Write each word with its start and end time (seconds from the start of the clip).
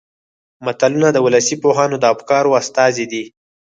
متلونه 0.65 1.09
د 1.13 1.17
ولسي 1.25 1.55
پوهانو 1.63 1.95
د 1.99 2.05
افکارو 2.13 2.55
استازي 2.61 3.05
دي 3.11 3.23